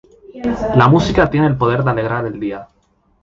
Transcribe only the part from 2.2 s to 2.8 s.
el día.